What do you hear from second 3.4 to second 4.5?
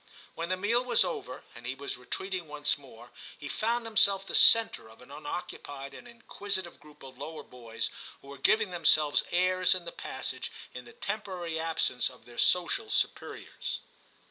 found himself V TIM 93 the